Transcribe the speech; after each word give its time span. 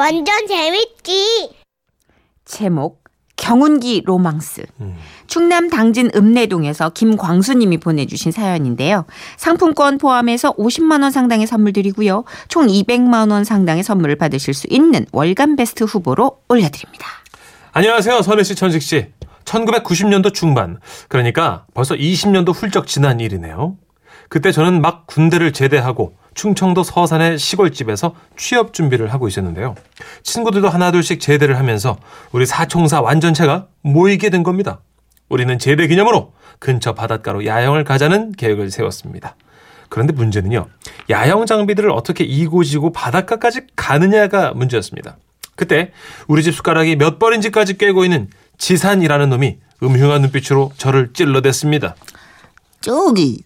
완전 0.00 0.46
재밌지. 0.46 1.50
제목 2.46 3.04
경운기 3.36 4.02
로망스. 4.06 4.62
충남 5.26 5.68
당진 5.68 6.10
읍내동에서 6.16 6.88
김광수님이 6.88 7.76
보내주신 7.76 8.32
사연인데요. 8.32 9.04
상품권 9.36 9.98
포함해서 9.98 10.54
50만 10.54 11.02
원 11.02 11.10
상당의 11.10 11.46
선물 11.46 11.74
드리고요. 11.74 12.24
총 12.48 12.66
200만 12.66 13.30
원 13.30 13.44
상당의 13.44 13.82
선물을 13.82 14.16
받으실 14.16 14.54
수 14.54 14.66
있는 14.70 15.04
월간 15.12 15.56
베스트 15.56 15.84
후보로 15.84 16.38
올려드립니다. 16.48 17.06
안녕하세요. 17.72 18.22
선혜 18.22 18.42
씨, 18.42 18.54
천식 18.54 18.80
씨. 18.80 19.06
1990년도 19.44 20.32
중반. 20.32 20.78
그러니까 21.08 21.66
벌써 21.74 21.94
20년도 21.94 22.54
훌쩍 22.54 22.86
지난 22.86 23.20
일이네요. 23.20 23.76
그때 24.30 24.50
저는 24.50 24.80
막 24.80 25.06
군대를 25.06 25.52
제대하고 25.52 26.16
충청도 26.34 26.82
서산의 26.82 27.38
시골집에서 27.38 28.14
취업 28.36 28.72
준비를 28.72 29.12
하고 29.12 29.28
있었는데요. 29.28 29.74
친구들도 30.22 30.68
하나둘씩 30.68 31.20
제대를 31.20 31.58
하면서 31.58 31.98
우리 32.32 32.46
사총사 32.46 33.00
완전체가 33.00 33.66
모이게 33.82 34.30
된 34.30 34.42
겁니다. 34.42 34.80
우리는 35.28 35.58
제대 35.58 35.86
기념으로 35.86 36.32
근처 36.58 36.94
바닷가로 36.94 37.46
야영을 37.46 37.84
가자는 37.84 38.32
계획을 38.32 38.70
세웠습니다. 38.70 39.36
그런데 39.88 40.12
문제는요. 40.12 40.68
야영 41.10 41.46
장비들을 41.46 41.90
어떻게 41.90 42.24
이고지고 42.24 42.92
바닷가까지 42.92 43.62
가느냐가 43.76 44.52
문제였습니다. 44.52 45.16
그때 45.56 45.92
우리 46.26 46.42
집 46.42 46.54
숟가락이 46.54 46.96
몇 46.96 47.18
번인지까지 47.18 47.76
깨고 47.76 48.04
있는 48.04 48.28
지산이라는 48.56 49.28
놈이 49.30 49.58
음흉한 49.82 50.22
눈빛으로 50.22 50.72
저를 50.76 51.12
찔러댔습니다. 51.12 51.96
저기 52.80 53.42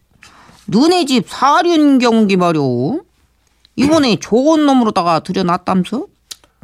너네 0.66 1.04
집 1.04 1.24
사륜 1.28 1.98
경기 1.98 2.36
말이오. 2.36 3.02
이번에 3.76 4.16
좋은 4.16 4.66
놈으로다가 4.66 5.20
들여놨담서? 5.20 6.06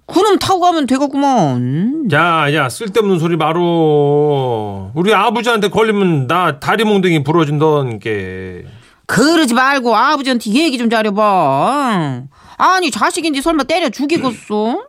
그놈 0.06 0.39
타고 0.39 0.61
가면 0.61 0.87
되겠구먼. 0.87 2.09
야, 2.12 2.53
야, 2.53 2.69
쓸데없는 2.69 3.19
소리 3.19 3.37
마로. 3.37 4.91
우리 4.95 5.15
아버지한테 5.15 5.69
걸리면 5.71 6.27
나 6.27 6.59
다리 6.59 6.84
몽둥이 6.84 7.23
부러진다게. 7.23 8.65
그러지 9.06 9.55
말고 9.55 9.95
아버지한테 9.95 10.51
얘기 10.53 10.78
좀 10.78 10.91
잘해봐. 10.91 12.23
아니 12.59 12.91
자식인지 12.91 13.41
설마 13.41 13.65
때려 13.65 13.89
죽이겠어? 13.89 14.84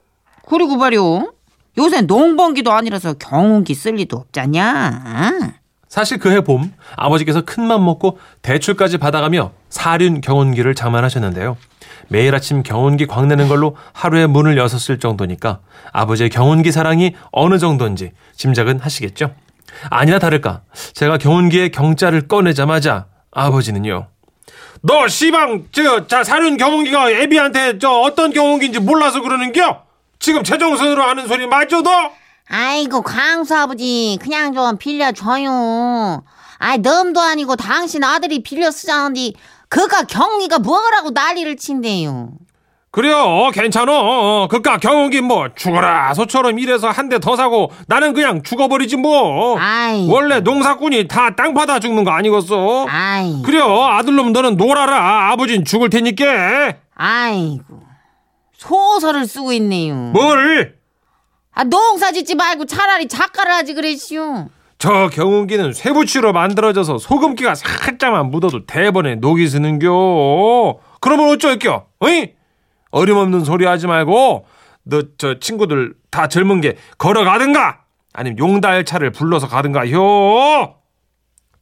그리고 0.47 0.75
말이오. 0.75 1.31
요새 1.77 2.01
농번기도 2.01 2.71
아니라서 2.71 3.13
경운기 3.13 3.73
쓸 3.75 3.93
리도 3.95 4.17
없잖냐. 4.17 5.53
사실 5.91 6.19
그해 6.19 6.39
봄 6.39 6.71
아버지께서 6.95 7.41
큰맘 7.41 7.83
먹고 7.83 8.17
대출까지 8.43 8.97
받아가며 8.97 9.51
사륜 9.69 10.21
경운기를 10.21 10.73
장만하셨는데요. 10.73 11.57
매일 12.07 12.33
아침 12.33 12.63
경운기 12.63 13.05
광내는 13.05 13.49
걸로 13.49 13.75
하루에 13.91 14.25
문을 14.25 14.57
여섰을 14.57 14.99
정도니까 14.99 15.59
아버지의 15.91 16.29
경운기 16.29 16.71
사랑이 16.71 17.13
어느 17.33 17.57
정도인지 17.57 18.13
짐작은 18.37 18.79
하시겠죠? 18.79 19.35
아니나 19.89 20.17
다를까 20.19 20.61
제가 20.93 21.17
경운기의 21.17 21.71
경자를 21.71 22.29
꺼내자마자 22.29 23.07
아버지는요. 23.31 24.07
너 24.83 25.07
시방 25.09 25.65
저자 25.73 26.23
사륜 26.23 26.55
경운기가 26.55 27.11
애비한테 27.11 27.79
저 27.79 27.89
어떤 27.89 28.31
경운기인지 28.31 28.79
몰라서 28.79 29.19
그러는겨? 29.19 29.83
지금 30.19 30.41
최정선으로 30.45 31.03
하는 31.03 31.27
소리 31.27 31.47
맞죠 31.47 31.83
너? 31.83 32.20
아이고 32.61 33.01
광수 33.01 33.55
아버지 33.55 34.19
그냥 34.21 34.53
좀 34.53 34.77
빌려줘요. 34.77 36.21
아이 36.59 36.77
놈도 36.79 37.19
아니고 37.21 37.55
당신 37.55 38.03
아들이 38.03 38.43
빌려 38.43 38.69
쓰자는데 38.71 39.31
그가 39.69 40.03
경리가 40.03 40.59
뭐라고 40.59 41.11
난리를 41.11 41.55
친대요. 41.55 42.33
그래요 42.91 43.51
괜찮어 43.53 44.49
그깟 44.49 44.81
경운기 44.81 45.21
뭐 45.21 45.47
죽어라 45.55 46.13
소처럼 46.13 46.59
일해서 46.59 46.89
한 46.89 47.07
대 47.07 47.19
더 47.19 47.37
사고 47.37 47.71
나는 47.87 48.13
그냥 48.13 48.43
죽어버리지 48.43 48.97
뭐 48.97 49.57
아이 49.57 50.09
원래 50.09 50.41
농사꾼이 50.41 51.07
다 51.07 51.33
땅 51.37 51.53
파다 51.53 51.79
죽는 51.79 52.03
거 52.03 52.11
아니겠어 52.11 52.85
아이 52.89 53.41
그래요 53.43 53.85
아들놈 53.85 54.33
너는 54.33 54.57
놀아라 54.57 55.31
아버진 55.31 55.63
죽을 55.63 55.89
테니까 55.89 56.25
아이고 56.95 57.79
소설을 58.57 59.25
쓰고 59.25 59.53
있네요. 59.53 59.95
뭘? 59.95 60.80
아 61.53 61.63
농사 61.63 62.11
짓지 62.11 62.35
말고 62.35 62.65
차라리 62.65 63.07
작가를 63.07 63.51
하지 63.51 63.73
그랬시오. 63.73 64.47
저 64.77 65.09
경운기는 65.09 65.73
쇠붙이로 65.73 66.33
만들어져서 66.33 66.97
소금기가 66.97 67.53
살짝만 67.55 68.31
묻어도 68.31 68.65
대번에 68.65 69.15
녹이 69.15 69.47
쓰는겨. 69.47 70.79
그러면 71.01 71.29
어쩔겨? 71.29 71.85
어이? 71.99 72.33
어림없는 72.91 73.43
소리 73.43 73.65
하지 73.65 73.87
말고 73.87 74.45
너 74.83 75.01
저 75.17 75.39
친구들 75.39 75.93
다 76.09 76.27
젊은 76.27 76.61
게 76.61 76.75
걸어가든가? 76.97 77.81
아니면 78.13 78.39
용달차를 78.39 79.11
불러서 79.11 79.47
가든가 79.47 79.89
요 79.91 80.75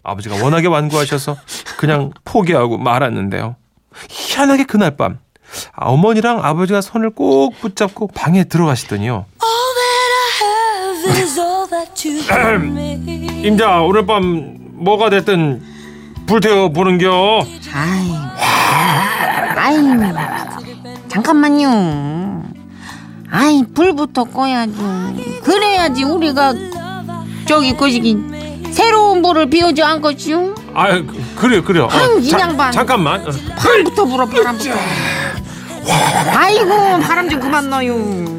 아버지가 0.03 0.41
워낙에 0.43 0.67
완고하셔서 0.67 1.35
그냥 1.77 2.11
포기하고 2.23 2.77
말았는데요. 2.77 3.55
희한하게 4.09 4.63
그날 4.63 4.95
밤 4.95 5.19
어머니랑 5.75 6.43
아버지가 6.43 6.79
손을 6.81 7.09
꼭 7.09 7.59
붙잡고 7.59 8.07
방에 8.07 8.45
들어가시더니요 8.45 9.25
임자 13.43 13.81
오늘 13.81 14.05
밤 14.05 14.55
뭐가 14.73 15.09
됐든 15.09 15.61
불태워 16.25 16.69
보는겨 16.69 17.45
아이 17.73 18.11
아이 19.57 19.75
잠깐만요. 21.09 22.43
아이 23.31 23.63
불부터 23.73 24.23
꺼야죠. 24.25 24.73
그래야지 25.43 26.03
우리가 26.03 26.53
저기 27.47 27.75
거시기 27.75 28.17
새로운 28.71 29.21
불을 29.21 29.49
피우지 29.49 29.81
않겠슈? 29.83 30.55
아 30.73 30.87
그- 31.01 31.23
그래요 31.35 31.63
그래요 31.63 31.85
어, 31.85 32.21
자-. 32.21 32.71
잠깐만 32.71 33.21
어, 33.21 33.31
바람부터 33.57 34.05
불어 34.05 34.25
바람부터. 34.25 34.69
아이고 36.37 36.99
바람 37.01 37.27
좀 37.29 37.39
그만 37.39 37.69
넣어요. 37.69 38.38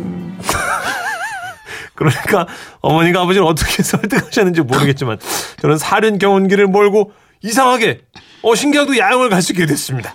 그러니까 2.00 2.47
어머니가 2.81 3.21
아버지를 3.21 3.47
어떻게 3.47 3.83
설득하셨는지 3.84 4.62
모르겠지만 4.62 5.19
저는 5.61 5.77
사륜 5.77 6.16
경운기를 6.19 6.66
몰고 6.66 7.12
이상하게 7.43 8.00
어 8.43 8.55
신기하게도 8.55 8.97
야영을 8.99 9.28
갈 9.28 9.43
수 9.43 9.53
있게 9.53 9.66
됐습니다. 9.66 10.15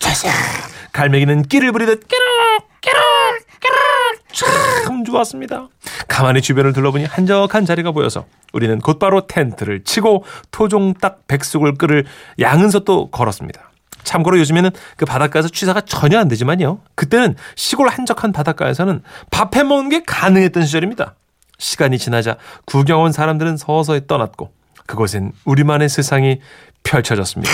촤싹 0.00 0.32
갈매기는 0.92 1.44
끼를 1.44 1.70
부리듯 1.72 2.06
끼룩 2.08 2.24
끼룩 2.80 2.98
끼룩 3.60 3.78
참 4.84 5.04
좋았습니다 5.04 5.68
가만히 6.08 6.42
주변을 6.42 6.72
둘러보니 6.72 7.04
한적한 7.04 7.66
자리가 7.66 7.92
보여서 7.92 8.26
우리는 8.52 8.80
곧바로 8.80 9.28
텐트를 9.28 9.84
치고 9.84 10.24
토종닭 10.50 11.28
백숙을 11.28 11.74
끓을 11.78 12.04
양은솥도 12.40 13.10
걸었습니다 13.12 13.69
참고로 14.04 14.38
요즘에는 14.38 14.70
그 14.96 15.04
바닷가에서 15.06 15.48
취사가 15.48 15.80
전혀 15.82 16.18
안 16.18 16.28
되지만요. 16.28 16.80
그때는 16.94 17.36
시골 17.56 17.88
한적한 17.88 18.32
바닷가에서는 18.32 19.02
밥 19.30 19.56
해 19.56 19.62
먹는 19.62 19.88
게 19.90 20.02
가능했던 20.04 20.64
시절입니다. 20.64 21.14
시간이 21.58 21.98
지나자 21.98 22.36
구경 22.66 23.02
온 23.02 23.12
사람들은 23.12 23.56
서서히 23.56 24.06
떠났고 24.06 24.52
그곳엔 24.86 25.32
우리만의 25.44 25.88
세상이 25.88 26.40
펼쳐졌습니다. 26.82 27.52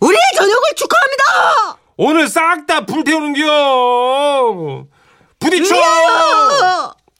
우리의 0.00 0.20
저녁을 0.36 0.60
축하합니다. 0.76 1.78
오늘 1.96 2.28
싹 2.28 2.66
다 2.66 2.84
불태우는겨. 2.86 4.86
부딪혀. 5.38 5.74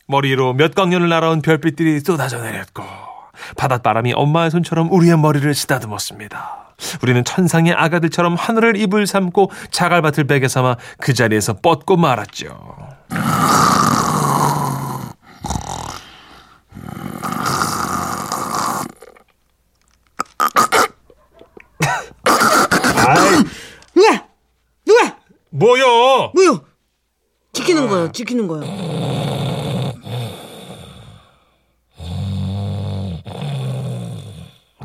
머리로 0.06 0.53
몇 0.55 0.75
광년을 0.75 1.09
날아온 1.09 1.43
별빛들이 1.43 2.01
쏟아져 2.01 2.41
내렸고 2.41 2.83
바닷바람이 3.56 4.12
엄마의 4.14 4.50
손처럼 4.50 4.90
우리의 4.93 5.19
머리를 5.19 5.52
쓰다듬었습니다. 5.55 6.75
우리는 7.02 7.25
천상의 7.25 7.73
아가들처럼 7.75 8.34
하늘을 8.34 8.76
입을 8.76 9.06
삼고 9.06 9.50
자갈밭을 9.70 10.25
베개 10.25 10.49
삼아 10.49 10.76
그 10.99 11.14
자리에서 11.14 11.55
뻗고 11.55 11.96
말았죠. 11.96 12.49
누가 23.94 24.26
누가 24.84 25.17
뭐요? 25.50 26.31
뭐요? 26.34 26.64
지키는 27.52 27.88
거예요. 27.88 28.12
지키는 28.12 28.49
거예요. 28.49 29.02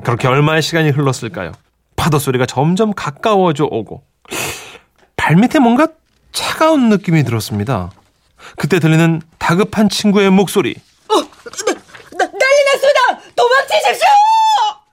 그렇게 0.07 0.29
얼마의 0.29 0.61
시간이 0.61 0.91
흘렀을까요? 0.91 1.51
파도 1.97 2.17
소리가 2.17 2.45
점점 2.45 2.93
가까워져 2.93 3.65
오고 3.65 4.03
발밑에 5.17 5.59
뭔가 5.59 5.89
차가운 6.31 6.87
느낌이 6.87 7.25
들었습니다. 7.25 7.91
그때 8.55 8.79
들리는 8.79 9.21
다급한 9.37 9.89
친구의 9.89 10.29
목소리. 10.29 10.75
나, 11.09 12.25
난리 12.25 12.63
났습니다. 12.71 13.33
도망치십시오. 13.35 14.07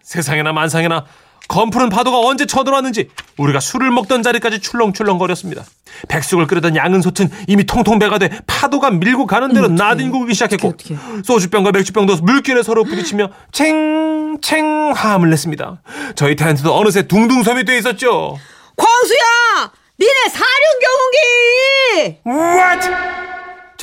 세상에나 0.03 0.53
만상에나 0.53 1.07
검푸른 1.49 1.89
파도가 1.89 2.19
언제 2.21 2.47
쳐들어왔는지 2.47 3.11
우리가 3.37 3.61
술을 3.61 3.91
먹던 3.91 4.23
자리까지 4.23 4.61
출렁출렁거렸습니다. 4.61 5.65
백숙을 6.09 6.47
끓이던 6.47 6.75
양은 6.77 7.03
솥은 7.03 7.31
이미 7.47 7.65
통통 7.65 7.99
배가 7.99 8.19
돼 8.19 8.31
파도가 8.47 8.91
밀고 8.91 9.27
가는 9.27 9.53
대로 9.53 9.69
나뒹구기 9.69 10.35
시작했고 10.35 10.69
어떡해, 10.69 10.99
소주병과 11.25 11.73
맥주병도 11.73 12.17
물결에 12.17 12.63
서로 12.63 12.85
부딪히며 12.85 13.29
챙챙 13.53 14.93
화음을 14.95 15.31
냈습니다. 15.31 15.83
저희 16.17 16.35
텐트도 16.37 16.75
어느새 16.75 17.07
둥둥섬이 17.07 17.65
돼 17.65 17.79
있었죠. 17.79 18.39
광수야, 18.77 19.73
니네 20.01 20.29
사륜 20.31 20.81
경운기. 20.83 22.21
What? 22.27 22.91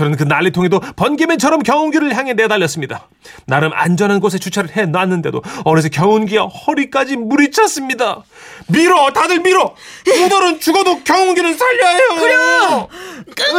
저는 0.02 0.18
그 0.18 0.24
난리통에도 0.24 0.80
번개맨처럼 0.96 1.62
경운기를 1.62 2.16
향해 2.18 2.34
내달렸습니다. 2.34 3.08
나름 3.46 3.72
안전한 3.72 4.20
곳에 4.20 4.40
주차를 4.40 4.72
해놨는데도 4.72 5.44
어느새 5.64 5.90
경운기가 5.90 6.46
허리까지 6.48 7.18
물이 7.18 7.52
찼습니다. 7.52 8.24
밀어, 8.68 9.12
다들 9.14 9.42
밀어. 9.42 9.76
우들은 10.08 10.60
죽어도 10.60 11.04
경운기는 11.04 11.56
살려야 11.56 11.90
해요. 11.90 12.08
그래. 12.20 12.36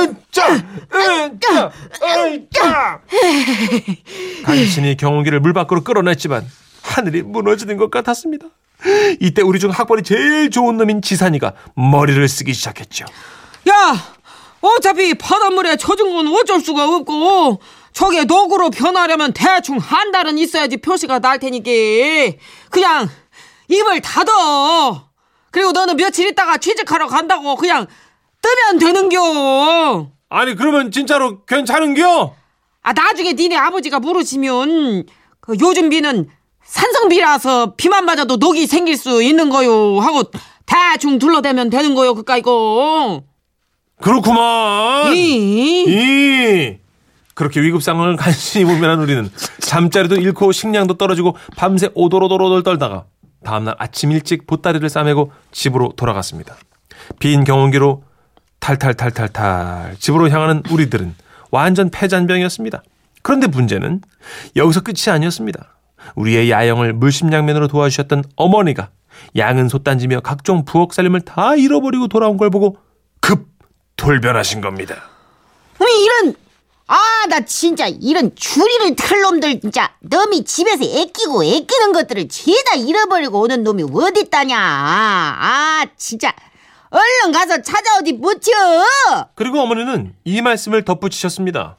으짜, 0.00 0.48
으짜, 0.92 1.70
으짜. 2.02 3.00
간신히 4.44 4.96
경운기를 4.96 5.38
물 5.38 5.52
밖으로 5.52 5.84
끌어냈지만 5.84 6.44
하늘이 6.82 7.22
무너지는 7.22 7.76
것 7.76 7.88
같았습니다. 7.88 8.48
이때 9.20 9.42
우리 9.42 9.60
중 9.60 9.70
학벌이 9.70 10.02
제일 10.02 10.50
좋은 10.50 10.76
놈인 10.76 11.02
지산이가 11.02 11.52
머리를 11.76 12.26
쓰기 12.26 12.52
시작했죠. 12.52 13.04
야, 13.68 13.94
어차피 14.62 15.14
바닷물에 15.14 15.76
젖은 15.76 16.12
건 16.12 16.28
어쩔 16.28 16.60
수가 16.60 16.88
없고 16.88 17.60
저게 17.92 18.24
녹으로 18.24 18.70
변하려면 18.70 19.32
대충 19.32 19.76
한 19.78 20.12
달은 20.12 20.38
있어야지 20.38 20.78
표시가 20.78 21.18
날 21.18 21.38
테니까 21.38 21.70
그냥 22.70 23.08
입을 23.68 24.00
닫어. 24.00 25.10
그리고 25.50 25.72
너는 25.72 25.96
며칠 25.96 26.28
있다가 26.28 26.56
취직하러 26.56 27.06
간다고 27.08 27.56
그냥 27.56 27.86
뜨면 28.40 28.78
되는겨. 28.78 30.10
아니 30.30 30.54
그러면 30.54 30.90
진짜로 30.90 31.44
괜찮은겨? 31.44 32.34
아 32.82 32.92
나중에 32.92 33.34
니네 33.34 33.56
아버지가 33.56 34.00
물으시면 34.00 35.04
그 35.40 35.56
요즘 35.60 35.88
비는 35.90 36.30
산성비라서 36.64 37.74
비만 37.76 38.06
맞아도 38.06 38.36
녹이 38.36 38.66
생길 38.66 38.96
수 38.96 39.22
있는 39.22 39.50
거요 39.50 39.98
하고 40.00 40.22
대충 40.64 41.18
둘러대면 41.18 41.68
되는 41.68 41.94
거요 41.94 42.14
그까 42.14 42.38
이거. 42.38 43.22
그렇구만. 44.02 45.14
이? 45.14 45.84
이. 45.86 46.78
그렇게 47.34 47.60
위급 47.62 47.82
상황을 47.82 48.16
간신히 48.18 48.64
모면한 48.64 49.00
우리는 49.00 49.30
잠자리도 49.60 50.16
잃고 50.16 50.52
식량도 50.52 50.94
떨어지고 50.94 51.36
밤새 51.56 51.88
오돌오돌오돌 51.94 52.62
떨다가 52.62 53.04
다음날 53.42 53.74
아침 53.78 54.12
일찍 54.12 54.46
보따리를 54.46 54.86
싸매고 54.88 55.32
집으로 55.50 55.92
돌아갔습니다. 55.96 56.56
빈 57.18 57.44
경운기로 57.44 58.04
탈탈탈탈탈 58.60 59.96
집으로 59.98 60.28
향하는 60.30 60.62
우리들은 60.70 61.14
완전 61.50 61.90
패잔병이었습니다. 61.90 62.82
그런데 63.22 63.46
문제는 63.46 64.00
여기서 64.56 64.82
끝이 64.82 65.12
아니었습니다. 65.12 65.76
우리의 66.14 66.50
야영을 66.50 66.92
물심양면으로 66.92 67.68
도와주셨던 67.68 68.24
어머니가 68.36 68.90
양은 69.36 69.68
솥단지며 69.68 70.20
각종 70.20 70.64
부엌 70.64 70.92
살림을 70.92 71.22
다 71.22 71.54
잃어버리고 71.54 72.08
돌아온 72.08 72.36
걸 72.36 72.50
보고 72.50 72.72
급 72.72 72.81
돌변하신 74.02 74.60
겁니다. 74.60 74.96
어이, 75.78 76.04
이런 76.04 76.34
아 76.88 76.96
나 77.28 77.40
진짜 77.40 77.86
이런 77.86 78.34
주리를 78.34 78.96
틀 78.96 79.22
놈들 79.22 79.60
진짜 79.60 79.94
놈이 80.00 80.44
집에서 80.44 80.84
애끼고 80.84 81.44
애끼는 81.44 81.92
것들을 81.92 82.28
죄다 82.28 82.74
잃어버리고 82.74 83.40
오는 83.40 83.62
놈이 83.62 83.84
어딨다냐. 83.84 84.58
아 84.58 85.86
진짜. 85.96 86.34
얼른 86.90 87.32
가서 87.32 87.62
찾아오지 87.62 88.14
못혀. 88.14 88.50
그리고 89.34 89.60
어머니는 89.60 90.14
이 90.24 90.42
말씀을 90.42 90.84
덧붙이셨습니다. 90.84 91.76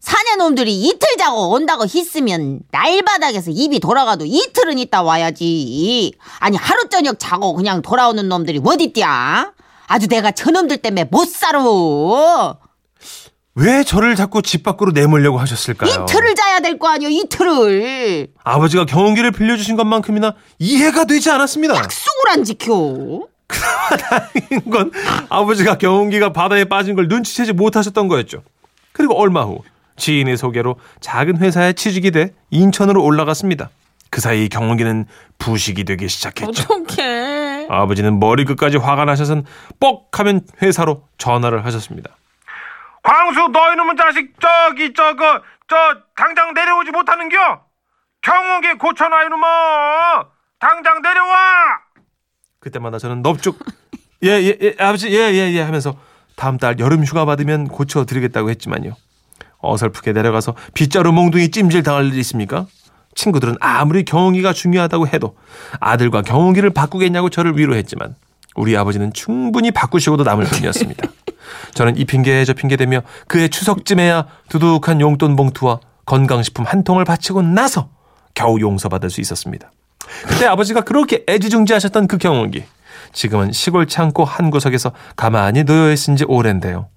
사내 0.00 0.36
놈들이 0.36 0.74
이틀 0.74 1.16
자고 1.18 1.50
온다고 1.50 1.84
했으면 1.84 2.60
날바닥에서 2.72 3.50
입이 3.52 3.78
돌아가도 3.78 4.24
이틀은 4.26 4.78
있다 4.78 5.02
와야지. 5.02 6.14
아니 6.40 6.56
하루 6.56 6.88
저녁 6.88 7.18
자고 7.20 7.54
그냥 7.54 7.82
돌아오는 7.82 8.28
놈들이 8.28 8.60
어딨디야 8.64 9.52
아주 9.86 10.08
내가 10.08 10.30
저놈들 10.30 10.78
때문에 10.78 11.04
못 11.10 11.26
살아 11.28 11.62
왜 13.54 13.84
저를 13.84 14.16
자꾸 14.16 14.42
집 14.42 14.62
밖으로 14.62 14.92
내몰려고 14.92 15.38
하셨을까요? 15.38 15.90
이틀을 15.90 16.34
자야 16.34 16.60
될 16.60 16.78
거 16.78 16.88
아니요 16.88 17.08
이틀을 17.08 18.28
아버지가 18.44 18.84
경운기를 18.84 19.30
빌려주신 19.32 19.76
것만큼이나 19.76 20.34
이해가 20.58 21.06
되지 21.06 21.30
않았습니다. 21.30 21.74
약속을 21.74 22.30
안 22.30 22.44
지켜 22.44 23.20
다행인 23.48 24.70
건 24.70 24.90
아버지가 25.30 25.78
경운기가 25.78 26.32
바다에 26.32 26.64
빠진 26.64 26.96
걸 26.96 27.08
눈치채지 27.08 27.52
못하셨던 27.54 28.08
거였죠. 28.08 28.42
그리고 28.92 29.18
얼마 29.18 29.42
후 29.44 29.60
지인의 29.96 30.36
소개로 30.36 30.76
작은 31.00 31.38
회사에 31.38 31.72
취직이 31.72 32.10
돼 32.10 32.34
인천으로 32.50 33.02
올라갔습니다. 33.02 33.70
그 34.16 34.22
사이 34.22 34.48
경운기는 34.48 35.04
부식이 35.36 35.84
되기 35.84 36.08
시작했죠. 36.08 36.62
어떡해. 36.72 37.66
아버지는 37.68 38.18
머리 38.18 38.46
끝까지 38.46 38.78
화가 38.78 39.04
나셔서 39.04 39.42
뻑 39.78 40.08
하면 40.18 40.40
회사로 40.62 41.06
전화를 41.18 41.66
하셨습니다. 41.66 42.16
광수 43.02 43.48
너 43.52 43.74
이놈의 43.74 43.94
자식 43.98 44.32
저기 44.40 44.94
저거 44.94 45.42
저 45.68 45.76
당장 46.16 46.54
내려오지 46.54 46.92
못하는겨? 46.92 47.36
경운기 48.22 48.72
고쳐놔 48.78 49.24
이놈아 49.24 50.24
당장 50.60 51.02
내려와 51.02 51.80
그때마다 52.58 52.98
저는 52.98 53.20
넙죽 53.20 53.58
예예 54.22 54.56
예, 54.62 54.74
아버지 54.82 55.10
예예예 55.12 55.50
예, 55.50 55.52
예 55.52 55.60
하면서 55.60 55.94
다음 56.36 56.56
달 56.56 56.78
여름 56.78 57.04
휴가 57.04 57.26
받으면 57.26 57.68
고쳐드리겠다고 57.68 58.48
했지만요 58.48 58.94
어설프게 59.58 60.12
내려가서 60.12 60.56
빗자루 60.72 61.12
몽둥이 61.12 61.50
찜질 61.50 61.82
당할 61.82 62.06
일이 62.06 62.18
있습니까? 62.20 62.66
친구들은 63.16 63.56
아무리 63.60 64.04
경운기가 64.04 64.52
중요하다고 64.52 65.08
해도 65.08 65.36
아들과 65.80 66.22
경운기를 66.22 66.70
바꾸겠냐고 66.70 67.30
저를 67.30 67.58
위로했지만 67.58 68.14
우리 68.54 68.76
아버지는 68.76 69.12
충분히 69.12 69.72
바꾸시고도 69.72 70.22
남을 70.22 70.44
뿐이었습니다. 70.52 71.08
저는 71.74 71.96
이 71.96 72.04
핑계 72.04 72.44
저 72.44 72.52
핑계 72.52 72.76
대며 72.76 73.02
그해 73.26 73.48
추석쯤에야 73.48 74.26
두둑한 74.48 75.00
용돈 75.00 75.34
봉투와 75.34 75.80
건강식품 76.04 76.64
한 76.64 76.84
통을 76.84 77.04
바치고 77.04 77.42
나서 77.42 77.88
겨우 78.34 78.60
용서받을 78.60 79.10
수 79.10 79.20
있었습니다. 79.20 79.72
그때 80.28 80.46
아버지가 80.46 80.82
그렇게 80.82 81.24
애지중지하셨던 81.28 82.06
그 82.06 82.18
경운기 82.18 82.64
지금은 83.12 83.52
시골 83.52 83.86
창고 83.86 84.24
한 84.24 84.50
구석에서 84.50 84.92
가만히 85.16 85.64
놓여 85.64 85.90
있은 85.90 86.16
지 86.16 86.24
오랜데요. 86.24 86.88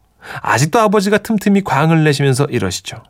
아직도 0.41 0.79
아버지가 0.79 1.19
틈틈이 1.19 1.63
광을 1.63 2.03
내시면서 2.03 2.45
이러시죠. 2.45 3.01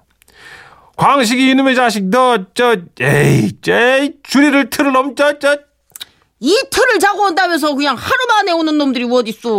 광식이 1.00 1.50
이놈의 1.52 1.76
자식 1.76 2.04
너 2.10 2.38
저 2.54 2.76
에이 3.00 3.54
제 3.62 4.12
주리를 4.22 4.70
틀을 4.70 4.92
넘저 4.92 5.40
저 5.40 5.58
이틀을 6.42 7.00
자고 7.00 7.24
온다면서 7.24 7.74
그냥 7.74 7.96
하루 7.96 8.18
만에 8.28 8.52
오는 8.52 8.78
놈들이 8.78 9.06
어딨어. 9.10 9.50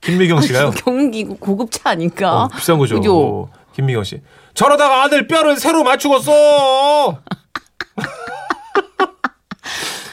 김미경 0.00 0.40
씨가요. 0.40 0.70
경기 0.84 1.24
고급차 1.24 1.90
아닌가? 1.90 2.44
어, 2.44 2.48
비싼 2.48 2.78
거죠. 2.78 2.96
그죠? 2.96 3.48
김미경 3.74 4.04
씨. 4.04 4.20
저러다가 4.54 5.02
아들 5.04 5.26
뼈를 5.26 5.56
새로 5.56 5.82
맞추고 5.84 6.18
써. 6.20 7.18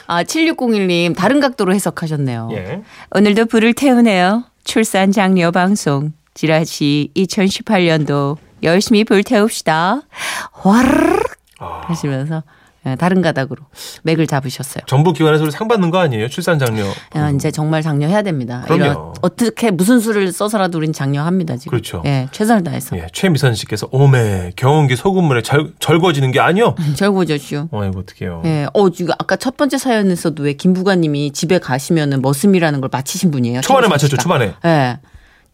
아, 0.08 0.24
7601님, 0.24 1.14
다른 1.14 1.38
각도로 1.38 1.74
해석하셨네요. 1.74 2.48
예. 2.52 2.82
오늘도 3.14 3.44
불을 3.44 3.74
태우네요. 3.74 4.44
출산 4.64 5.12
장려 5.12 5.50
방송. 5.50 6.12
지라시 6.32 7.10
2018년도 7.14 8.38
열심히 8.62 9.04
불 9.04 9.22
태웁시다. 9.22 10.00
와르르 10.64 11.20
아. 11.58 11.82
하시면서 11.84 12.36
예, 12.36 12.42
다른 12.96 13.22
가닥으로 13.22 13.62
맥을 14.02 14.26
잡으셨어요. 14.26 14.84
정부 14.86 15.12
기관에서 15.12 15.50
상 15.50 15.68
받는 15.68 15.90
거 15.90 15.98
아니에요? 15.98 16.28
출산 16.28 16.58
장려. 16.58 16.84
야, 17.16 17.30
이제 17.30 17.50
정말 17.50 17.82
장려해야 17.82 18.22
됩니다. 18.22 18.62
그럼요. 18.66 18.84
이런 18.84 18.96
어떻게 19.22 19.70
무슨 19.70 20.00
수를 20.00 20.30
써서라도 20.32 20.78
우린 20.78 20.92
장려합니다 20.92 21.56
지금. 21.56 21.70
그렇죠. 21.70 22.02
예, 22.06 22.28
최선을 22.32 22.64
다해서. 22.64 22.96
예, 22.96 23.06
최미선 23.12 23.54
씨께서 23.54 23.88
오메 23.90 24.52
경운기 24.56 24.96
소금물에 24.96 25.42
절, 25.42 25.72
절거지는 25.78 26.30
게 26.32 26.40
아니요? 26.40 26.74
절고저쇼. 26.96 27.68
아이고 27.72 28.00
어떡해요. 28.00 28.42
예, 28.44 28.66
어, 28.72 28.90
지금 28.90 29.14
아까 29.18 29.36
첫 29.36 29.56
번째 29.56 29.78
사연에서도 29.78 30.42
왜 30.42 30.52
김부관님이 30.52 31.32
집에 31.32 31.58
가시면은 31.58 32.22
머슴이라는 32.22 32.80
걸 32.80 32.88
마치신 32.92 33.30
분이에요. 33.30 33.60
초반에 33.60 33.88
맞췄죠. 33.88 34.16
초반에. 34.16 34.54
예. 34.64 34.98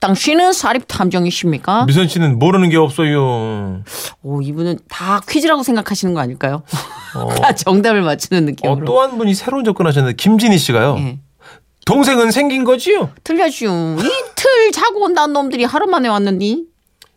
당신은 0.00 0.52
사립 0.52 0.84
탐정이십니까? 0.86 1.86
미선 1.86 2.08
씨는 2.08 2.38
모르는 2.38 2.68
게 2.68 2.76
없어요. 2.76 3.82
오, 4.22 4.42
이분은 4.42 4.78
다 4.88 5.20
퀴즈라고 5.28 5.62
생각하시는 5.62 6.12
거 6.12 6.20
아닐까요? 6.20 6.62
어. 7.16 7.28
다 7.40 7.54
정답을 7.54 8.02
맞추는 8.02 8.42
어, 8.42 8.46
느낌으로. 8.50 8.84
또한 8.84 9.16
분이 9.16 9.34
새로운 9.34 9.64
접근하셨는데 9.64 10.16
김진희 10.16 10.58
씨가요. 10.58 10.96
예. 10.98 11.18
동생은 11.86 12.30
생긴 12.32 12.64
거지요? 12.64 13.10
틀려슈. 13.24 13.96
이틀 14.00 14.72
자고 14.72 15.00
온다는 15.04 15.32
놈들이 15.32 15.64
하루 15.64 15.86
만에 15.86 16.08
왔는디. 16.08 16.66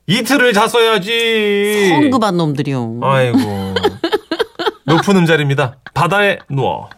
이틀을 0.07 0.53
잤어야지. 0.53 1.89
성급한 1.89 2.37
놈들이요. 2.37 2.99
아이고. 3.03 3.37
높은 4.85 5.17
음자리입니다. 5.17 5.77
바다에 5.93 6.39
누워. 6.49 6.89